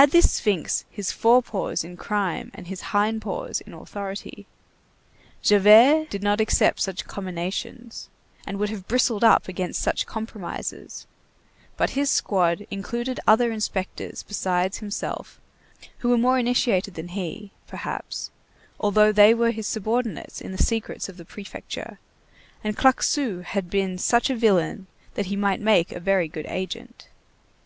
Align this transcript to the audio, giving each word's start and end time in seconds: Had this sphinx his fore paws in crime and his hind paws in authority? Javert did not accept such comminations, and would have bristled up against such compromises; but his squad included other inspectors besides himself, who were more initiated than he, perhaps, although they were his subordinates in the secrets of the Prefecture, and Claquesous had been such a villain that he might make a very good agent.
Had 0.00 0.12
this 0.12 0.30
sphinx 0.32 0.86
his 0.90 1.12
fore 1.12 1.42
paws 1.42 1.84
in 1.84 1.98
crime 1.98 2.50
and 2.54 2.68
his 2.68 2.80
hind 2.96 3.20
paws 3.20 3.60
in 3.60 3.74
authority? 3.74 4.46
Javert 5.42 6.08
did 6.08 6.22
not 6.22 6.40
accept 6.40 6.80
such 6.80 7.04
comminations, 7.04 8.08
and 8.46 8.58
would 8.58 8.70
have 8.70 8.88
bristled 8.88 9.22
up 9.22 9.48
against 9.48 9.82
such 9.82 10.06
compromises; 10.06 11.06
but 11.76 11.90
his 11.90 12.08
squad 12.08 12.66
included 12.70 13.20
other 13.26 13.52
inspectors 13.52 14.22
besides 14.22 14.78
himself, 14.78 15.38
who 15.98 16.08
were 16.08 16.16
more 16.16 16.38
initiated 16.38 16.94
than 16.94 17.08
he, 17.08 17.50
perhaps, 17.66 18.30
although 18.80 19.12
they 19.12 19.34
were 19.34 19.50
his 19.50 19.66
subordinates 19.66 20.40
in 20.40 20.52
the 20.52 20.62
secrets 20.62 21.10
of 21.10 21.18
the 21.18 21.26
Prefecture, 21.26 21.98
and 22.64 22.74
Claquesous 22.74 23.44
had 23.48 23.68
been 23.68 23.98
such 23.98 24.30
a 24.30 24.34
villain 24.34 24.86
that 25.12 25.26
he 25.26 25.36
might 25.36 25.60
make 25.60 25.92
a 25.92 26.00
very 26.00 26.26
good 26.26 26.46
agent. 26.46 27.08